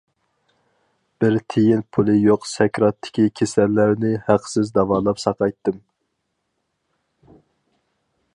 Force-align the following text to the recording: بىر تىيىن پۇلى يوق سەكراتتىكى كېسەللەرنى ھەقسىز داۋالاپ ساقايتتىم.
بىر 1.23 1.35
تىيىن 1.53 1.83
پۇلى 1.97 2.15
يوق 2.19 2.47
سەكراتتىكى 2.53 3.27
كېسەللەرنى 3.41 4.13
ھەقسىز 4.31 4.73
داۋالاپ 4.79 5.23
ساقايتتىم. 5.27 5.81